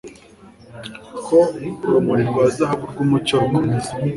ko 1.25 1.37
urumuri 1.85 2.23
rwa 2.29 2.45
zahabu 2.55 2.83
rwumucyo 2.91 3.33
rukomeza 3.41 3.91